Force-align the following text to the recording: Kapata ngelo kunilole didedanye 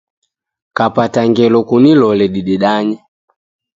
Kapata 0.77 1.21
ngelo 1.29 1.59
kunilole 1.67 2.25
didedanye 2.33 2.97